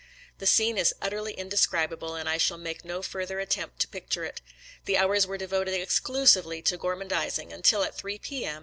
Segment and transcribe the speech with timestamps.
[0.17, 4.23] *♦• The scene is utterly indescribable, and I shall make no further attempt to picture
[4.23, 4.41] it.
[4.85, 8.45] The hours were devoted exclusively to gormandizing until, at 3 P.
[8.45, 8.59] M.